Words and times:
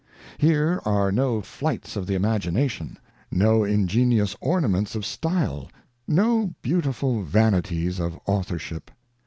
Here 0.39 0.81
are 0.83 1.11
no 1.11 1.41
flights 1.41 1.95
of 1.95 2.07
the 2.07 2.15
imagination, 2.15 2.97
no 3.29 3.63
ingenious 3.63 4.35
ornaments 4.41 4.95
of 4.95 5.05
style, 5.05 5.69
no 6.07 6.55
beautiful 6.63 7.21
vanities 7.21 7.99
of 7.99 8.19
authorship. 8.25 8.89